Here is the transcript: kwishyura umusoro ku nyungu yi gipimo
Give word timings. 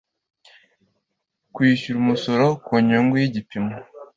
kwishyura 1.53 1.97
umusoro 2.03 2.45
ku 2.65 2.71
nyungu 2.85 3.13
yi 3.21 3.29
gipimo 3.35 3.73